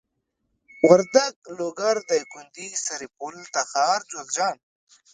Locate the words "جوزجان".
4.11-4.57